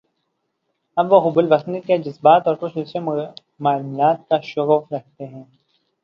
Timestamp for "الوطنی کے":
1.39-1.97